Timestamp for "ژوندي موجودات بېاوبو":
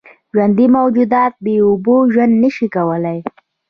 0.33-1.95